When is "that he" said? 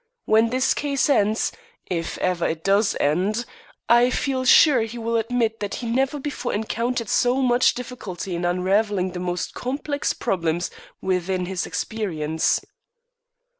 5.59-5.85